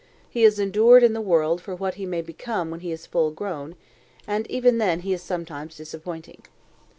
[0.27, 3.29] He is endured in the world for what he may become when he is full
[3.29, 3.75] grown,
[4.25, 6.41] and even then he is sometimes disappointing.